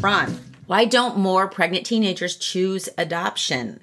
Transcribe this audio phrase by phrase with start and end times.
[0.00, 3.80] Ron, why don't more pregnant teenagers choose adoption?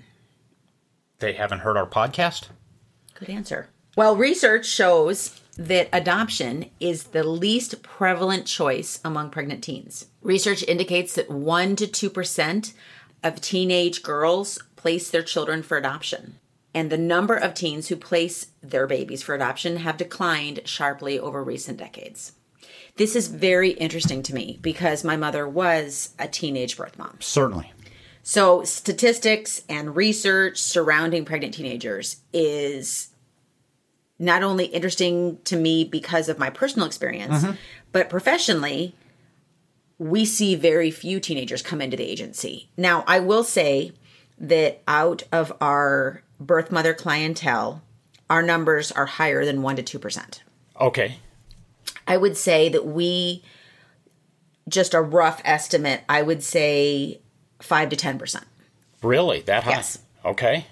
[1.19, 2.47] They haven't heard our podcast?
[3.13, 3.69] Good answer.
[3.95, 10.07] Well, research shows that adoption is the least prevalent choice among pregnant teens.
[10.21, 12.73] Research indicates that 1 to 2%
[13.23, 16.35] of teenage girls place their children for adoption.
[16.73, 21.43] And the number of teens who place their babies for adoption have declined sharply over
[21.43, 22.33] recent decades.
[23.00, 27.16] This is very interesting to me because my mother was a teenage birth mom.
[27.22, 27.72] Certainly.
[28.23, 33.08] So, statistics and research surrounding pregnant teenagers is
[34.20, 37.55] not only interesting to me because of my personal experience, mm-hmm.
[37.94, 38.94] but professionally,
[39.97, 42.70] we see very few teenagers come into the agency.
[42.75, 43.94] Now, I will say
[44.39, 47.81] that out of our birth mother clientele,
[48.30, 50.39] our numbers are higher than 1% to 2%.
[50.81, 51.16] Okay.
[52.09, 53.43] I would say that we,
[54.67, 57.21] just a rough estimate, I would say
[57.61, 58.43] 5 to 10%.
[59.03, 59.42] Really?
[59.42, 59.71] That high?
[59.71, 59.99] Yes.
[60.25, 60.65] Okay.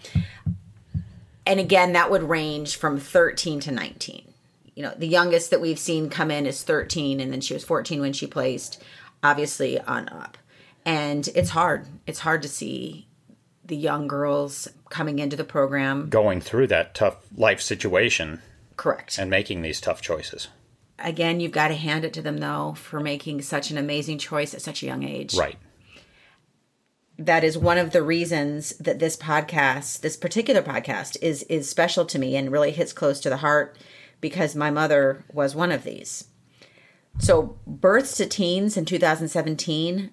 [1.46, 4.34] And again, that would range from 13 to 19.
[4.76, 7.64] You know, the youngest that we've seen come in is 13, and then she was
[7.64, 8.84] 14 when she placed,
[9.24, 10.38] obviously on up.
[10.86, 11.86] And it's hard.
[12.08, 13.08] It's hard to see
[13.64, 16.10] the young girls coming into the program.
[16.10, 18.42] Going through that tough life situation
[18.76, 19.18] Correct.
[19.18, 20.48] and making these tough choices.
[21.00, 24.54] Again, you've got to hand it to them, though, for making such an amazing choice
[24.54, 25.36] at such a young age.
[25.36, 25.58] Right.
[27.20, 32.06] that is one of the reasons that this podcast, this particular podcast, is is special
[32.06, 33.78] to me and really hits close to the heart
[34.22, 36.26] because my mother was one of these.
[37.20, 40.12] So, births to teens in 2017,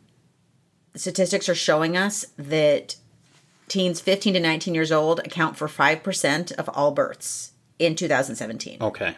[0.94, 2.96] statistics are showing us that
[3.68, 9.14] teens 15 to 19 years old account for 5% of all births in 2017 Okay.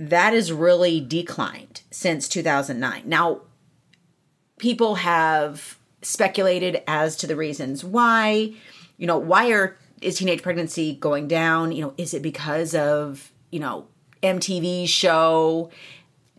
[0.00, 3.02] That has really declined since 2009.
[3.04, 3.42] Now,
[4.56, 8.54] people have speculated as to the reasons why.
[8.96, 11.72] You know, why are is teenage pregnancy going down?
[11.72, 13.88] You know, is it because of you know
[14.22, 15.70] MTV show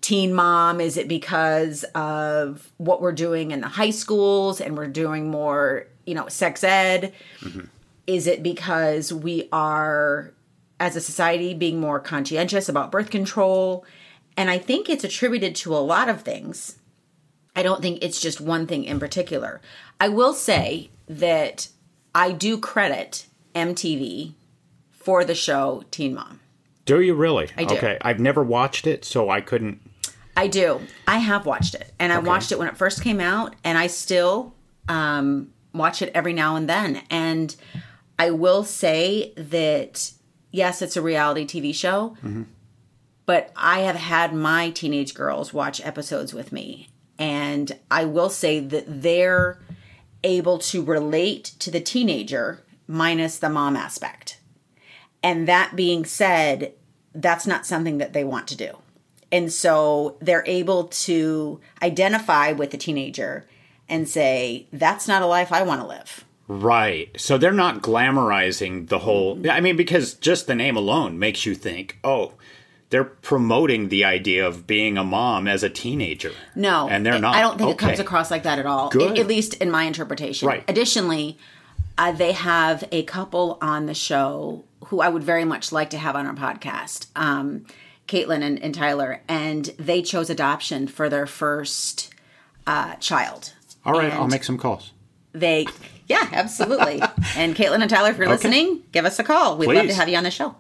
[0.02, 0.82] Teen Mom?
[0.82, 5.86] Is it because of what we're doing in the high schools and we're doing more
[6.08, 7.14] you know sex ed?
[7.42, 7.66] Mm-hmm.
[8.08, 10.34] Is it because we are
[10.82, 13.86] as a society being more conscientious about birth control?
[14.36, 16.80] And I think it's attributed to a lot of things.
[17.56, 19.62] I don't think it's just one thing in particular.
[20.00, 21.68] I will say that
[22.16, 24.34] I do credit MTV
[24.90, 26.40] for the show Teen Mom.
[26.86, 27.50] Do you really?
[27.58, 27.76] I do.
[27.76, 27.98] Okay.
[28.02, 29.80] I've never watched it, so I couldn't.
[30.36, 30.82] I do.
[31.08, 33.88] I have watched it, and I watched it when it first came out, and I
[33.88, 34.56] still
[34.88, 37.04] um, watch it every now and then.
[37.10, 37.56] And
[38.18, 40.12] I will say that
[40.52, 42.16] yes, it's a reality TV show,
[43.26, 48.60] but I have had my teenage girls watch episodes with me, and I will say
[48.60, 49.60] that they're
[50.24, 54.38] able to relate to the teenager minus the mom aspect.
[55.24, 56.74] And that being said,
[57.14, 58.78] that's not something that they want to do.
[59.32, 63.48] And so they're able to identify with the teenager
[63.88, 66.26] and say, that's not a life I want to live.
[66.52, 67.10] Right.
[67.20, 69.40] So they're not glamorizing the whole.
[69.50, 72.34] I mean, because just the name alone makes you think, oh,
[72.90, 76.34] they're promoting the idea of being a mom as a teenager.
[76.54, 77.36] No, And they're not.
[77.36, 78.90] I don't think it comes across like that at all.
[78.90, 79.12] Good.
[79.12, 80.50] At, at least in my interpretation.
[80.50, 80.66] Right.
[80.68, 81.38] Additionally,
[81.98, 85.98] uh, they have a couple on the show who I would very much like to
[85.98, 87.08] have on our podcast.
[87.16, 87.66] Um,
[88.10, 92.14] Caitlin and, and Tyler, and they chose adoption for their first
[92.68, 93.54] uh, child.
[93.86, 94.92] All right, And I'll make some calls.
[95.32, 95.68] They,
[96.12, 97.02] yeah, absolutely.
[97.36, 98.36] and Caitlin and Tyler, if you're Okay.
[98.36, 99.58] listening, give us a call.
[99.58, 100.56] We'd love to have you on the show.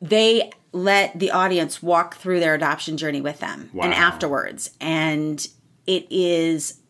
[0.00, 4.70] They let the audience walk through their adoption journey with them and afterwards.
[4.80, 5.46] And
[5.86, 6.80] it is,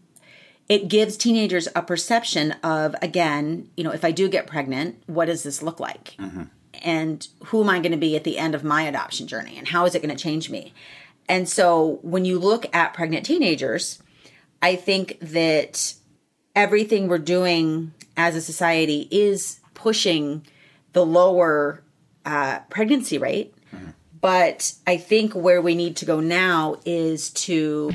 [0.69, 5.27] it gives teenagers a perception of, again, you know, if I do get pregnant, what
[5.27, 6.17] does this look like?
[6.19, 6.45] Mm-hmm.
[6.83, 9.57] And who am I going to be at the end of my adoption journey?
[9.57, 10.73] And how is it going to change me?
[11.29, 14.03] And so when you look at pregnant teenagers,
[14.61, 15.95] I think that
[16.56, 20.44] everything we're doing as a society is pushing
[20.93, 21.85] the lower
[22.25, 23.53] uh, pregnancy rate.
[24.20, 27.93] But I think where we need to go now is to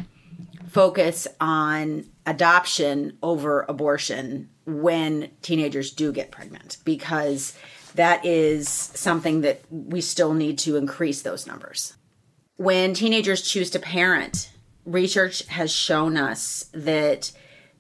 [0.70, 7.58] focus on adoption over abortion when teenagers do get pregnant because
[7.96, 11.96] that is something that we still need to increase those numbers.
[12.56, 14.52] When teenagers choose to parent,
[14.86, 17.32] research has shown us that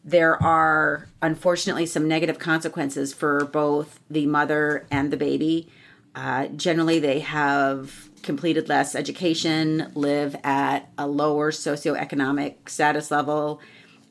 [0.04, 5.70] there are unfortunately some negative consequences for both the mother and the baby.
[6.16, 13.62] Uh, generally, they have completed less education, live at a lower socioeconomic status level,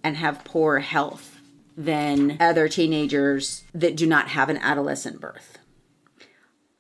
[0.03, 1.39] and have poor health
[1.77, 5.59] than other teenagers that do not have an adolescent birth.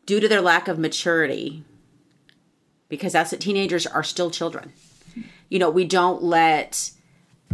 [0.06, 1.64] Due to their lack of maturity,
[2.88, 4.72] because that's what teenagers are still children.
[5.48, 6.90] You know, we don't let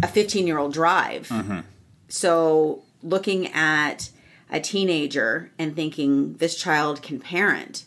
[0.02, 1.28] a 15 year old drive.
[1.28, 1.60] Mm-hmm.
[2.08, 4.10] So looking at
[4.50, 7.84] a teenager and thinking this child can parent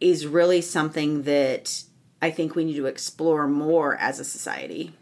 [0.00, 1.84] is really something that
[2.20, 4.94] I think we need to explore more as a society.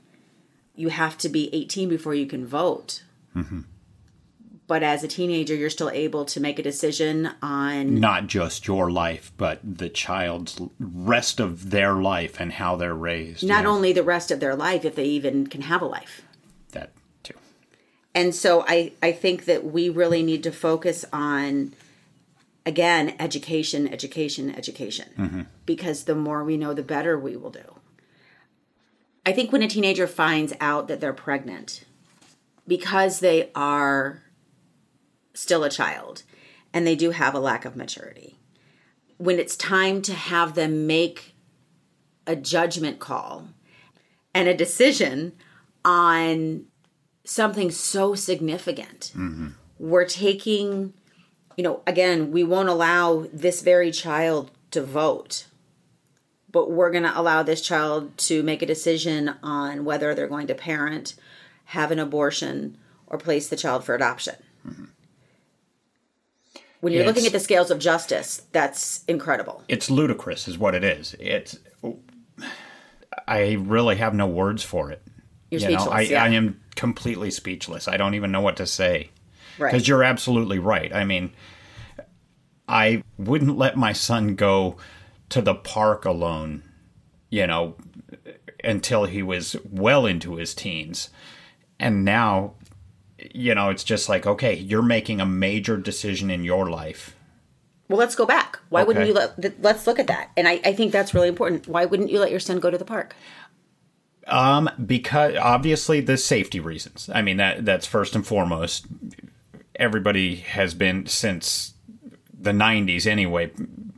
[0.74, 3.02] You have to be 18 before you can vote.
[3.36, 3.60] Mm-hmm.
[4.66, 8.88] But as a teenager, you're still able to make a decision on Not just your
[8.88, 13.42] life, but the child's rest of their life and how they're raised.
[13.42, 16.22] not Yeah, only the rest of their life, if they even can have a life.
[18.14, 21.74] And so I, I think that we really need to focus on
[22.66, 25.08] again education education education.
[25.16, 25.40] Mm-hmm.
[25.66, 27.76] Because the more we know the better we will do.
[29.24, 31.84] I think when a teenager finds out that they're pregnant
[32.66, 34.22] because they are
[35.34, 36.22] still a child
[36.72, 38.36] and they do have a lack of maturity
[39.18, 41.34] when it's time to have them make
[42.26, 43.48] a judgment call
[44.34, 45.32] and a decision
[45.84, 46.64] on
[47.24, 49.12] something so significant.
[49.14, 49.48] Mm-hmm.
[49.78, 50.92] We're taking,
[51.56, 55.46] you know, again, we won't allow this very child to vote,
[56.50, 60.46] but we're going to allow this child to make a decision on whether they're going
[60.48, 61.14] to parent,
[61.66, 62.76] have an abortion,
[63.06, 64.36] or place the child for adoption.
[64.66, 64.84] Mm-hmm.
[66.80, 69.62] When you're Yeah, looking at the scales of justice, that's incredible.
[69.68, 71.14] It's ludicrous, is what it is.
[71.20, 71.58] It's.
[73.28, 75.02] I really have no words for it.
[75.50, 75.88] You're You know.
[75.88, 76.22] I, yeah.
[76.22, 77.88] I am completely speechless.
[77.88, 79.10] I don't even know what to say.
[79.58, 79.72] Right.
[79.72, 80.94] Because you're absolutely right.
[80.94, 81.32] I mean,
[82.68, 84.76] I wouldn't let my son go
[85.28, 86.62] to the park alone,
[87.28, 87.76] you know,
[88.62, 91.10] until he was well into his teens.
[91.78, 92.54] And now,
[93.34, 97.16] you know, it's just like, okay, you're making a major decision in your life.
[97.88, 98.60] Well, let's go back.
[98.68, 99.60] Why wouldn't you let?
[99.60, 100.30] Let's look at that.
[100.36, 101.66] And I, I think that's really important.
[101.66, 103.16] Why wouldn't you let your son go to the park?
[104.30, 107.10] Um, because obviously the safety reasons.
[107.12, 108.86] I mean that that's first and foremost.
[109.74, 111.74] Everybody has been since
[112.32, 113.50] the '90s anyway,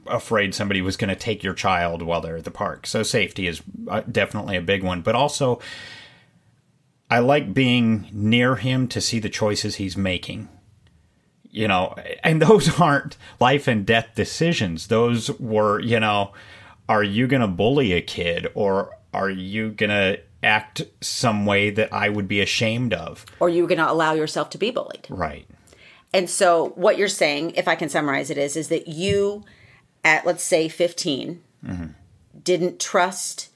[0.07, 2.87] afraid somebody was going to take your child while they're at the park.
[2.87, 5.03] So safety is uh, definitely a big one.
[5.03, 5.61] But also,
[7.11, 10.49] I like being near him to see the choices he's making.
[11.51, 14.87] You know, and those aren't life and death decisions.
[14.87, 16.33] Those were, you know,
[16.89, 21.71] are you going to bully a kid or are you going to act some way
[21.71, 23.25] that I would be ashamed of?
[23.41, 25.07] Or you're going to allow yourself to be bullied?
[25.09, 25.47] Right.
[26.15, 29.45] And so, what you're saying, if I can summarize it, is is that you,
[30.05, 31.87] at let's say 15, mm-hmm.
[32.43, 33.49] didn't trust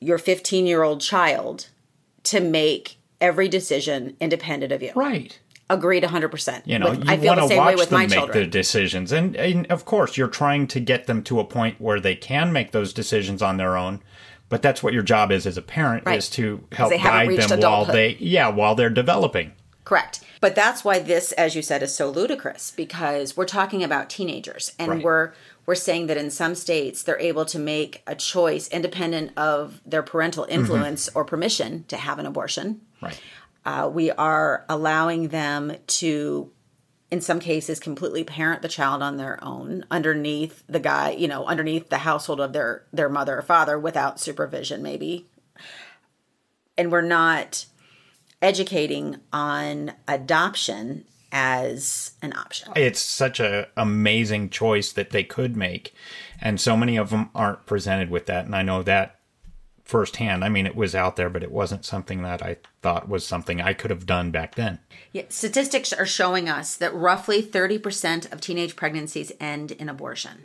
[0.00, 1.68] your 15 year old child
[2.24, 4.92] to make every decision independent of you.
[4.94, 5.38] Right.
[5.70, 6.62] Agreed 100%.
[6.66, 8.02] You know, With- you I feel want the to same way watch with them my
[8.02, 8.50] make the children.
[8.50, 12.14] decisions, and, and of course, you're trying to get them to a point where they
[12.14, 14.02] can make those decisions on their own.
[14.54, 16.16] But that's what your job is as a parent Right.
[16.16, 19.50] is to help guide them while they yeah while they're developing.
[19.82, 20.20] Correct.
[20.40, 24.70] But that's why this, as you said, is so ludicrous because we're talking about teenagers
[24.78, 25.02] and Right.
[25.02, 25.32] we're
[25.66, 30.04] we're saying that in some states they're able to make a choice independent of their
[30.04, 32.80] parental influence or permission to have an abortion.
[33.02, 33.18] Right.
[33.66, 36.48] Uh, we are allowing them to
[37.10, 41.44] in some cases completely parent the child on their own underneath the guy you know
[41.46, 45.26] underneath the household of their their mother or father without supervision maybe.
[46.76, 47.66] And we're not
[48.42, 52.72] educating on adoption as an option.
[52.74, 55.94] It's such a amazing choice that they could make
[56.40, 59.18] and so many of them aren't presented with that and i know that
[59.84, 60.44] firsthand.
[60.44, 63.60] I mean, it was out there, but it wasn't something that I thought was something
[63.60, 64.78] I could have done back then.
[65.12, 70.44] Yeah, statistics are showing us that roughly 30% of teenage pregnancies end in abortion.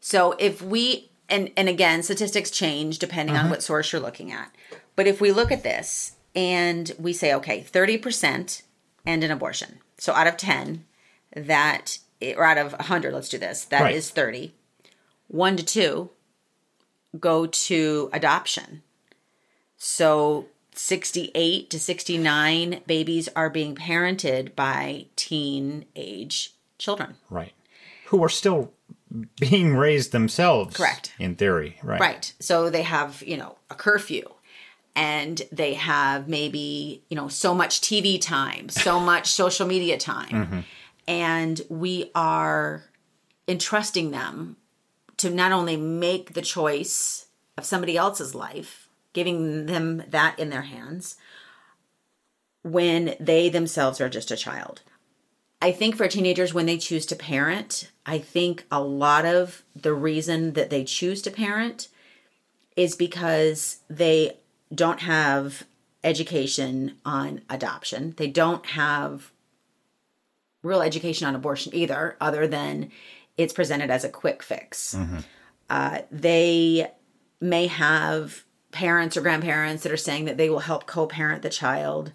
[0.00, 3.44] So if we and and again, statistics change depending uh-huh.
[3.44, 4.54] on what source you're looking at.
[4.96, 8.62] But if we look at this and we say okay, 30%
[9.06, 9.78] end in abortion.
[9.98, 10.84] So out of 10,
[11.36, 11.98] that
[12.36, 13.64] or out of 100, let's do this.
[13.66, 13.94] That right.
[13.94, 14.54] is 30.
[15.28, 16.10] 1 to 2
[17.18, 18.82] go to adoption.
[19.76, 27.16] So 68 to 69 babies are being parented by teenage children.
[27.30, 27.52] Right.
[28.06, 28.72] Who are still
[29.38, 30.76] being raised themselves.
[30.76, 31.12] Correct.
[31.18, 32.00] In theory, right.
[32.00, 32.32] Right.
[32.40, 34.28] So they have, you know, a curfew
[34.96, 40.28] and they have maybe, you know, so much TV time, so much social media time.
[40.28, 40.60] Mm-hmm.
[41.06, 42.84] And we are
[43.46, 44.56] entrusting them
[45.18, 50.62] to not only make the choice of somebody else's life, giving them that in their
[50.62, 51.16] hands,
[52.62, 54.82] when they themselves are just a child.
[55.60, 59.94] I think for teenagers, when they choose to parent, I think a lot of the
[59.94, 61.88] reason that they choose to parent
[62.76, 64.38] is because they
[64.74, 65.64] don't have
[66.02, 68.14] education on adoption.
[68.16, 69.30] They don't have
[70.62, 72.90] real education on abortion either, other than
[73.36, 74.94] it's presented as a quick fix.
[74.94, 75.18] Mm-hmm.
[75.70, 76.90] Uh, they
[77.40, 81.50] may have parents or grandparents that are saying that they will help co parent the
[81.50, 82.12] child.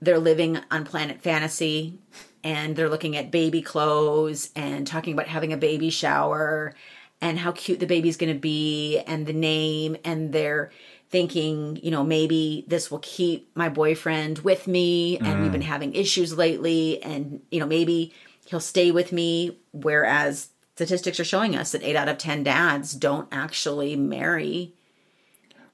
[0.00, 1.98] They're living on Planet Fantasy
[2.44, 6.74] and they're looking at baby clothes and talking about having a baby shower
[7.20, 9.96] and how cute the baby's going to be and the name.
[10.04, 10.70] And they're
[11.08, 15.18] thinking, you know, maybe this will keep my boyfriend with me.
[15.18, 15.42] And mm.
[15.42, 17.02] we've been having issues lately.
[17.02, 18.12] And, you know, maybe
[18.46, 19.58] he'll stay with me.
[19.72, 24.72] Whereas statistics are showing us that eight out of 10 dads don't actually marry.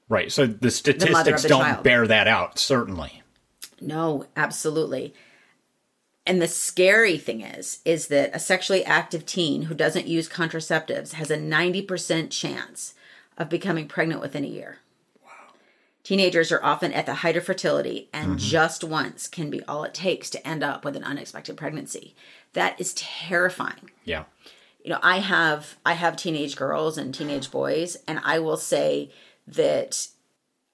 [0.09, 0.31] Right.
[0.31, 1.83] So the statistics the don't child.
[1.83, 3.23] bear that out, certainly.
[3.81, 5.13] No, absolutely.
[6.25, 11.13] And the scary thing is, is that a sexually active teen who doesn't use contraceptives
[11.13, 12.93] has a 90% chance
[13.37, 14.77] of becoming pregnant within a year.
[16.03, 18.37] Teenagers are often at the height of fertility, and mm-hmm.
[18.37, 22.13] just once can be all it takes to end up with an unexpected pregnancy.
[22.53, 23.89] That is terrifying.
[24.03, 24.25] Yeah.
[24.83, 29.11] You know, I have I have teenage girls and teenage boys, and I will say
[29.47, 30.09] that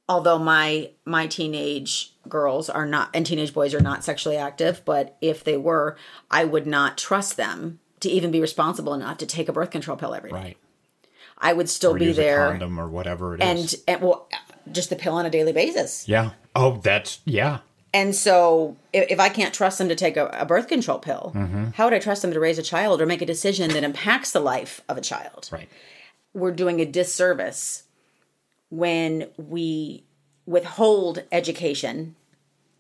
[0.08, 5.16] although my my teenage girls are not and teenage boys are not sexually active, but
[5.22, 5.96] if they were,
[6.32, 9.96] I would not trust them to even be responsible enough to take a birth control
[9.96, 10.36] pill every day.
[10.36, 10.58] Right.
[11.38, 14.28] I would still or be there, condom or whatever it and, and well,
[14.72, 16.08] just the pill on a daily basis.
[16.08, 16.32] Yeah.
[16.56, 17.60] Oh, that's yeah.
[17.94, 21.32] And so, if, if I can't trust them to take a, a birth control pill,
[21.36, 21.70] mm-hmm.
[21.72, 24.32] how would I trust them to raise a child or make a decision that impacts
[24.32, 25.50] the life of a child?
[25.51, 25.70] Right.
[26.34, 27.84] We're doing a disservice
[28.70, 30.04] when we
[30.46, 32.16] withhold education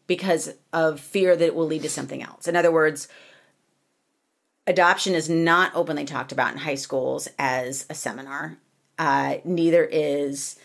[0.05, 2.47] because of fear that it will lead to something else.
[2.47, 3.07] In other words,
[4.65, 8.57] adoption is not openly talked about in high schools as a seminar.
[8.97, 10.57] Uh, neither is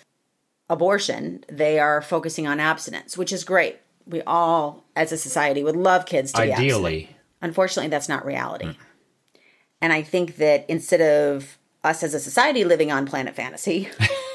[0.68, 3.78] abortion, they are focusing on abstinence, which is great.
[4.06, 7.16] We all, as a society, would love kids to ideally.
[7.40, 8.66] Unfortunately, that's not reality.
[8.66, 8.76] Mm.
[9.80, 13.90] And I think that instead of us as a society living on planet fantasy,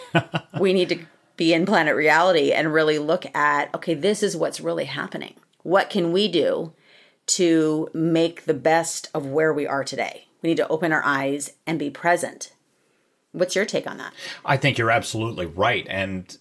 [0.60, 1.00] we need to
[1.36, 5.36] be in planet reality and really look at okay, this is what's really happening.
[5.64, 6.74] What can we do
[7.28, 10.28] to make the best of where we are today?
[10.42, 12.52] We need to open our eyes and be present
[13.32, 14.14] What's your take on that?
[14.44, 15.86] I think you're absolutely right.
[15.90, 16.36] And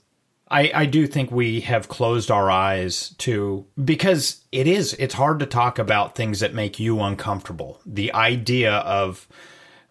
[0.50, 5.38] I, I do think we have closed our eyes to because it is it's hard
[5.40, 7.80] to talk about things that make you uncomfortable.
[7.84, 9.28] The idea of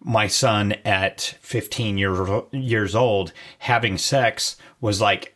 [0.00, 5.34] my son at 15 years years old having sex was like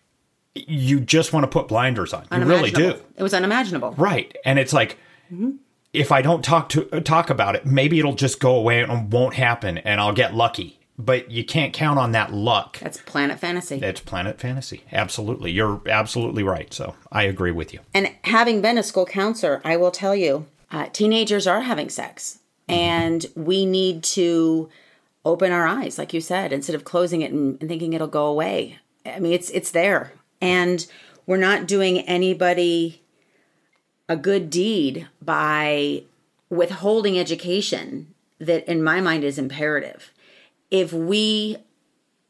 [0.54, 2.26] you just want to put blinders on.
[2.32, 3.00] You really do.
[3.16, 3.92] It was unimaginable.
[3.92, 4.36] Right.
[4.44, 4.98] And it's like
[5.32, 5.52] mm-hmm.
[5.92, 9.34] if I don't talk to talk about it, maybe it'll just go away and won't
[9.34, 12.78] happen and I'll get lucky but you can't count on that luck.
[12.78, 13.76] That's planet fantasy.
[13.76, 14.84] It's planet fantasy.
[14.92, 15.50] Absolutely.
[15.50, 16.72] You're absolutely right.
[16.72, 17.80] So I agree with you.
[17.94, 22.38] And having been a school counselor, I will tell you uh, teenagers are having sex.
[22.68, 22.80] Mm-hmm.
[22.80, 24.68] And we need to
[25.24, 28.26] open our eyes, like you said, instead of closing it and, and thinking it'll go
[28.26, 28.78] away.
[29.04, 30.86] I mean, it's it's there, and
[31.26, 33.02] we're not doing anybody
[34.08, 36.04] a good deed by
[36.50, 40.12] withholding education that in my mind is imperative.
[40.72, 41.58] If we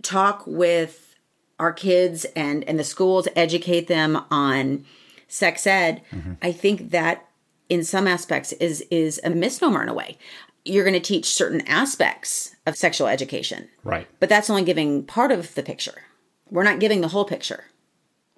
[0.03, 1.15] talk with
[1.59, 4.85] our kids and and the schools educate them on
[5.29, 6.35] sex ed, mm-hmm.
[6.43, 7.29] I think that
[7.69, 10.19] in some aspects is is a misnomer in a way.
[10.65, 13.69] You're going to teach certain aspects of sexual education.
[13.83, 14.07] Right.
[14.21, 16.03] But that's only giving part of the picture.
[16.51, 17.65] We're not giving the whole picture.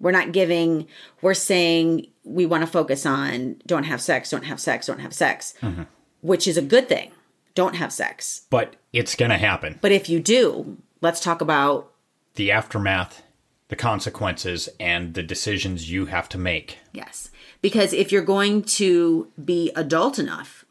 [0.01, 0.87] We're not giving,
[1.23, 5.13] we're saying we want to focus on don't have sex, don't have sex, don't have
[5.13, 5.83] sex, mm-hmm.
[6.21, 7.11] which is a good thing.
[7.55, 8.47] Don't have sex.
[8.51, 9.79] But it's going to happen.
[9.83, 11.93] But if you do, let's talk about
[12.37, 13.23] the aftermath,
[13.69, 16.79] the consequences, and the decisions you have to make.
[16.93, 17.31] Yes.
[17.61, 20.65] Because if you're going to be adult enough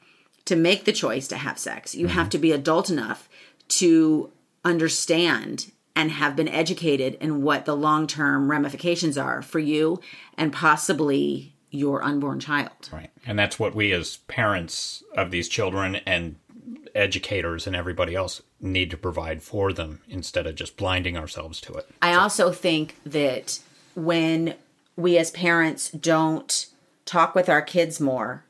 [0.46, 2.16] to make the choice to have sex, you mm-hmm.
[2.16, 3.28] have to be adult enough
[3.68, 4.32] to
[4.64, 10.00] understand and have been educated in what the long term ramifications are for you
[10.38, 12.90] and possibly your unborn child.
[12.92, 13.10] Right.
[13.26, 16.36] And that's what we as parents of these children and
[16.96, 21.74] educators and everybody else need to provide for them instead of just blinding ourselves to
[21.74, 21.90] it.
[22.02, 22.20] I so.
[22.20, 23.60] also think that
[23.96, 24.56] when
[24.96, 26.68] we as parents don't
[27.06, 28.44] talk with our kids more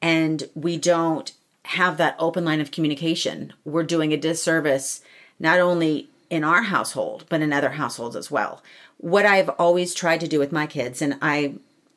[0.00, 1.32] and we don't
[1.64, 5.02] have that open line of communication, we're doing a disservice
[5.38, 8.62] not only in our household, but in other households as well.
[8.98, 11.54] What I've always tried to do with my kids, and I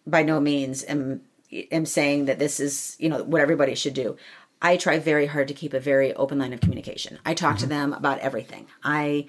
[0.08, 1.22] by no means am
[1.72, 4.18] am saying that this is you know what everybody should do.
[4.66, 7.20] I try very hard to keep a very open line of communication.
[7.24, 7.60] I talk mm-hmm.
[7.60, 8.66] to them about everything.
[8.84, 9.28] I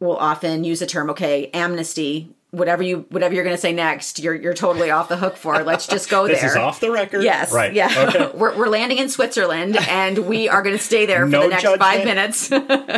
[0.00, 4.20] will often use the term, okay, amnesty, whatever you whatever you're going to say next,
[4.20, 5.62] you're you're totally off the hook for.
[5.62, 6.48] Let's just go this there.
[6.48, 7.24] This is off the record.
[7.24, 7.52] Yes.
[7.52, 7.74] Right.
[7.74, 7.92] Yeah.
[8.08, 8.30] Okay.
[8.34, 11.48] we're we're landing in Switzerland, and we are going to stay there for no the
[11.48, 12.48] next judgment, five minutes,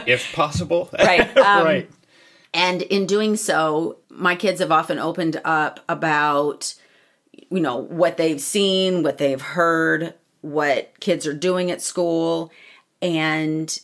[0.06, 0.88] if possible.
[0.96, 1.37] right.
[1.37, 1.90] Um, right.
[2.54, 6.76] And in doing so, my kids have often opened up about
[7.50, 10.14] you know what they've seen, what they've heard,
[10.46, 12.52] what kids are doing at school,
[13.02, 13.78] and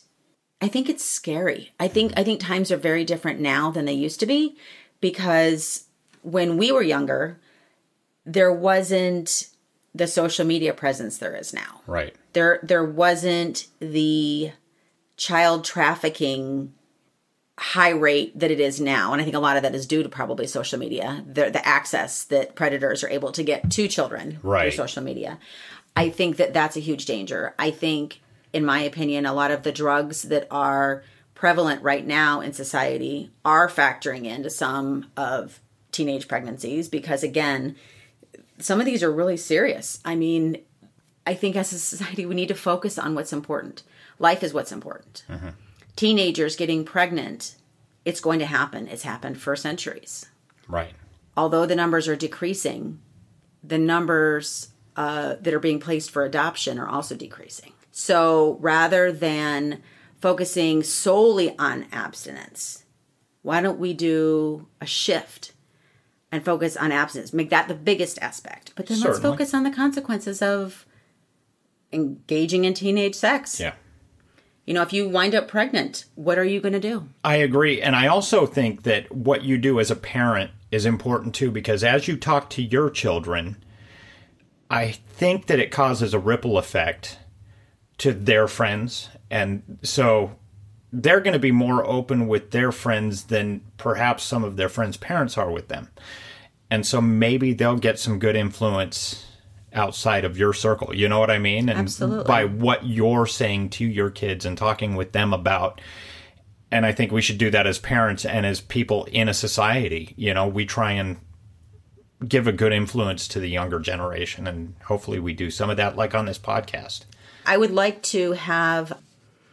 [0.61, 1.73] I think it's scary.
[1.79, 4.55] I think I think times are very different now than they used to be
[5.01, 5.85] because
[6.21, 7.39] when we were younger,
[8.25, 9.49] there wasn't
[9.93, 11.81] the social media presence there is now.
[11.85, 12.15] Right.
[12.31, 14.51] There there wasn't the
[15.17, 16.73] child trafficking
[17.59, 20.01] high rate that it is now and i think a lot of that is due
[20.01, 24.39] to probably social media the, the access that predators are able to get to children
[24.41, 24.63] right.
[24.63, 25.37] through social media
[25.95, 27.53] i think that that's a huge danger.
[27.59, 31.03] I think in my opinion a lot of the drugs that are
[31.33, 35.59] prevalent right now in society are factoring into some of
[35.91, 37.75] teenage pregnancies because again
[38.59, 39.99] some of these are really serious.
[40.05, 40.57] I mean
[41.25, 43.83] i think as a society we need to focus on what's important.
[44.19, 45.23] Life is what's important.
[45.29, 45.49] Mm-hmm.
[45.95, 47.55] teenagers getting pregnant
[48.05, 48.87] it's going to happen.
[48.87, 50.25] It's happened for centuries.
[50.67, 50.93] Right.
[51.37, 52.99] Although the numbers are decreasing
[53.63, 59.83] the numbers uh, that are being placed for adoption are also decreasing so rather than
[60.19, 62.85] focusing solely on abstinence,
[63.43, 65.53] why don't we do a shift
[66.31, 67.33] and focus on abstinence?
[67.33, 68.73] Make that the biggest aspect.
[68.75, 69.13] But then Certainly.
[69.13, 70.87] let's focus on the consequences of
[71.91, 73.59] engaging in teenage sex.
[73.59, 73.75] Yeah.
[74.65, 77.09] You know, if you wind up pregnant, what are you going to do?
[77.23, 77.79] I agree.
[77.79, 81.83] And I also think that what you do as a parent is important too, because
[81.83, 83.63] as you talk to your children,
[84.73, 87.19] I think that it causes a ripple effect
[87.99, 90.35] to their friends and so
[90.93, 94.95] they're going to be more open with their friends than perhaps some of their friends'
[94.95, 95.89] parents are with them.
[96.69, 99.25] And so maybe they'll get some good influence
[99.73, 100.95] outside of your circle.
[100.95, 101.67] You know what I mean?
[101.67, 102.25] And Absolutely.
[102.25, 105.81] by what you're saying to your kids and talking with them about.
[106.71, 110.13] And I think we should do that as parents and as people in a society.
[110.15, 111.17] You know, we try and
[112.27, 114.47] give a good influence to the younger generation.
[114.47, 117.05] And hopefully we do some of that, like on this podcast.
[117.45, 118.97] I would like to have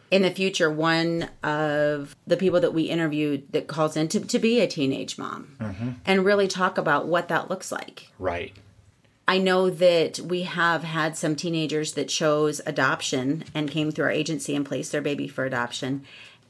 [0.09, 4.39] in the future one of the people that we interviewed that calls in to, to
[4.39, 5.91] be a teenage mom mm-hmm.
[6.05, 8.09] and really talk about what that looks like.
[8.19, 8.53] Right.
[9.27, 14.11] I know that we have had some teenagers that chose adoption and came through our
[14.11, 16.03] agency and placed their baby for adoption.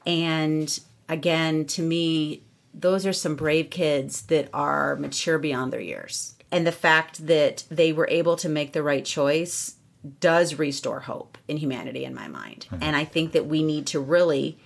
[0.06, 2.41] And again, to me,
[2.74, 6.36] those are some brave kids that are mature beyond their years.
[6.52, 9.76] And the fact that they were able to make the right choice
[10.20, 12.68] does restore hope in humanity in my mind.
[12.70, 12.84] Mm-hmm.
[12.84, 14.58] And I think that we need to really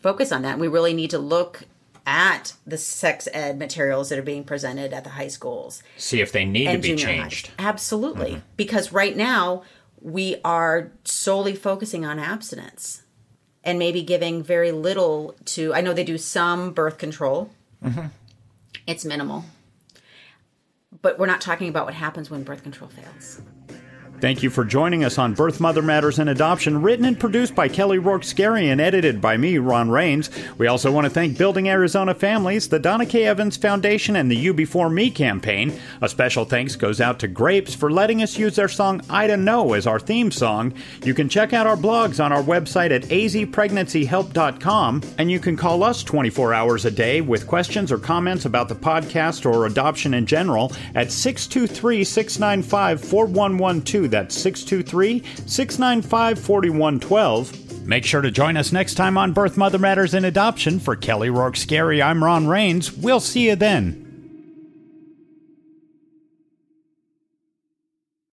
[0.00, 0.58] focus on that.
[0.58, 1.64] We really need to look
[2.04, 5.82] at the sex ed materials that are being presented at the high schools.
[5.96, 7.48] See if they need to be changed.
[7.58, 7.68] High.
[7.68, 8.30] Absolutely.
[8.32, 8.46] Mm-hmm.
[8.56, 9.62] Because right now
[10.00, 13.01] we are solely focusing on abstinence
[13.64, 17.50] and maybe giving very little to I know they do some birth control.
[17.84, 18.06] Mm-hmm.
[18.86, 19.44] It's minimal.
[21.00, 23.40] But we're not talking about what happens when birth control fails
[24.22, 27.66] Thank you for joining us on Birth Mother Matters and Adoption, written and produced by
[27.66, 30.30] Kelly Rourke Skari and edited by me, Ron Rains.
[30.58, 33.24] We also want to thank Building Arizona Families, the Donna K.
[33.24, 35.76] Evans Foundation, and the You Before Me campaign.
[36.00, 39.44] A special thanks goes out to Grapes for letting us use their song I Don't
[39.44, 40.72] Know as our theme song.
[41.02, 45.82] You can check out our blogs on our website at azpregnancyhelp.com, and you can call
[45.82, 50.26] us 24 hours a day with questions or comments about the podcast or adoption in
[50.26, 54.11] general at 623 695 4112.
[54.12, 57.86] That's 623 695 4112.
[57.86, 60.78] Make sure to join us next time on Birth Mother Matters and Adoption.
[60.78, 62.92] For Kelly Rourke Skari, I'm Ron Rains.
[62.92, 64.11] We'll see you then.